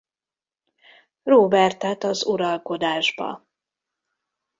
Róbertet 1.23 2.03
az 2.03 2.23
uralkodásba. 2.25 3.47